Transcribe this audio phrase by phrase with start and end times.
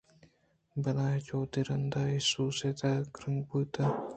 [0.83, 3.99] بلاہیں جہدے ءَرند اے سواس در کنگ بوت اَنت